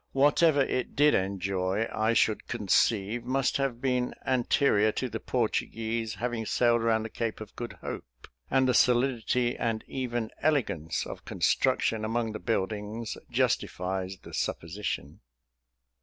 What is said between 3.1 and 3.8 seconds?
must have